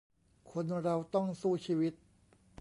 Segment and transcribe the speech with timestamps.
[0.51, 1.93] คนเราต้องสู้ชีวิต